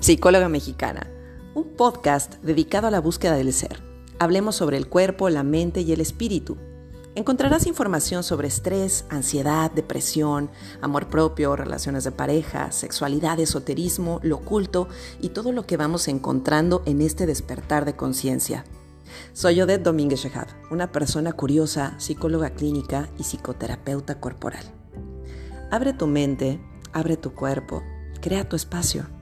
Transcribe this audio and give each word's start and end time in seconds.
Psicóloga 0.00 0.48
Mexicana, 0.48 1.06
un 1.54 1.76
podcast 1.76 2.36
dedicado 2.42 2.86
a 2.86 2.90
la 2.90 3.02
búsqueda 3.02 3.34
del 3.34 3.52
ser. 3.52 3.82
Hablemos 4.18 4.56
sobre 4.56 4.78
el 4.78 4.88
cuerpo, 4.88 5.28
la 5.28 5.42
mente 5.42 5.82
y 5.82 5.92
el 5.92 6.00
espíritu. 6.00 6.56
Encontrarás 7.14 7.66
información 7.66 8.22
sobre 8.22 8.48
estrés, 8.48 9.04
ansiedad, 9.10 9.70
depresión, 9.70 10.50
amor 10.80 11.08
propio, 11.08 11.54
relaciones 11.54 12.04
de 12.04 12.12
pareja, 12.12 12.72
sexualidad, 12.72 13.38
esoterismo, 13.40 14.20
lo 14.22 14.36
oculto 14.36 14.88
y 15.20 15.28
todo 15.28 15.52
lo 15.52 15.66
que 15.66 15.76
vamos 15.76 16.08
encontrando 16.08 16.82
en 16.86 17.02
este 17.02 17.26
despertar 17.26 17.84
de 17.84 17.94
conciencia. 17.94 18.64
Soy 19.34 19.60
Odette 19.60 19.82
Domínguez 19.82 20.20
Shehab, 20.20 20.48
una 20.70 20.92
persona 20.92 21.34
curiosa, 21.34 21.94
psicóloga 21.98 22.54
clínica 22.54 23.10
y 23.18 23.22
psicoterapeuta 23.22 24.18
corporal. 24.18 24.64
Abre 25.70 25.92
tu 25.92 26.06
mente, 26.06 26.58
abre 26.94 27.18
tu 27.18 27.34
cuerpo, 27.34 27.82
crea 28.22 28.48
tu 28.48 28.56
espacio. 28.56 29.19